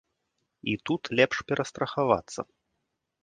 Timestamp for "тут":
0.89-1.03